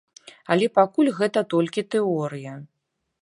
[0.53, 2.57] Але пакуль гэта толькі тэорыя.